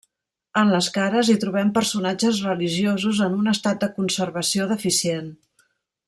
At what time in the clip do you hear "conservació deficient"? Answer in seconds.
4.01-5.29